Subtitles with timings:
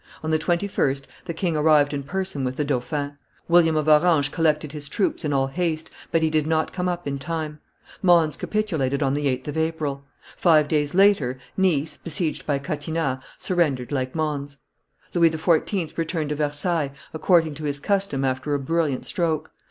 [0.23, 4.71] On the 21st, the king arrived in person with the dauphin; William of Orange collected
[4.71, 7.59] his troops in all haste, but he did not come up in time:
[8.01, 10.03] Mons capitulated on the 8th of April;
[10.35, 14.57] five days later, Nice, besieged by Catinat, surrendered like Mons;
[15.13, 15.95] Louis XIV.
[15.95, 19.51] returned to Versailles, according to his custom after a brilliant stroke.